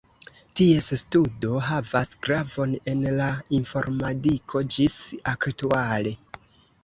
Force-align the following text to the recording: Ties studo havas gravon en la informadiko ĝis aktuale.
Ties 0.59 0.85
studo 0.99 1.57
havas 1.65 2.09
gravon 2.27 2.73
en 2.93 3.03
la 3.19 3.27
informadiko 3.59 4.63
ĝis 4.77 4.95
aktuale. 5.35 6.15